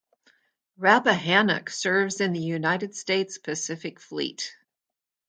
[0.77, 4.55] "Rappahannock" serves in the United States Pacific Fleet.